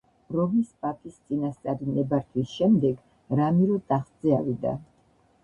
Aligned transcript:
რომის 0.35 0.69
პაპის 0.85 1.19
წინასწარი 1.27 1.89
ნებართვის 1.97 2.55
შემდეგ 2.61 3.37
რამირო 3.41 3.79
ტახტზე 3.93 4.35
ავიდა. 4.41 4.75